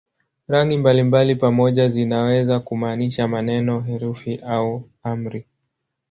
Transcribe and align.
Rangi 0.47 0.77
mbalimbali 0.77 1.35
pamoja 1.35 1.89
zinaweza 1.89 2.59
kumaanisha 2.59 3.27
maneno, 3.27 3.79
herufi 3.81 4.35
au 4.47 4.89
amri. 5.03 5.45